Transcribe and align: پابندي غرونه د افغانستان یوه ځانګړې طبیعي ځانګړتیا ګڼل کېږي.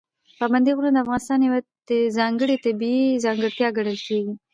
پابندي 0.39 0.71
غرونه 0.77 0.97
د 0.99 1.03
افغانستان 1.05 1.39
یوه 1.41 1.59
ځانګړې 2.17 2.55
طبیعي 2.65 3.07
ځانګړتیا 3.25 3.67
ګڼل 3.77 3.97
کېږي. 4.07 4.33